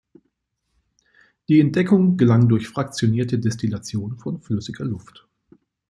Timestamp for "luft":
4.83-5.27